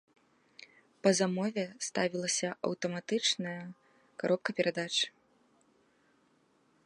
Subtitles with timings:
[1.07, 3.57] Па замове ставілася аўтаматычная
[4.23, 4.95] каробка перадач.